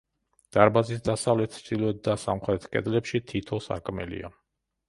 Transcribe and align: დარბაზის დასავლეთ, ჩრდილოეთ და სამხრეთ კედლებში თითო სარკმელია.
დარბაზის 0.55 1.03
დასავლეთ, 1.09 1.59
ჩრდილოეთ 1.59 2.01
და 2.09 2.17
სამხრეთ 2.23 2.67
კედლებში 2.73 3.25
თითო 3.33 3.61
სარკმელია. 3.67 4.37